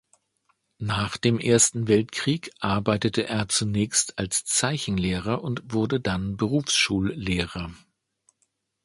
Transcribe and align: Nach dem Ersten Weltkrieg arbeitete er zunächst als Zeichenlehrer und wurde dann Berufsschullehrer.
Nach 0.79 1.15
dem 1.15 1.37
Ersten 1.37 1.87
Weltkrieg 1.87 2.49
arbeitete 2.59 3.27
er 3.27 3.47
zunächst 3.49 4.17
als 4.17 4.43
Zeichenlehrer 4.45 5.43
und 5.43 5.61
wurde 5.71 5.99
dann 5.99 6.37
Berufsschullehrer. 6.37 7.71